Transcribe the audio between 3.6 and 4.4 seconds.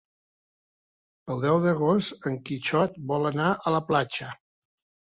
a la platja.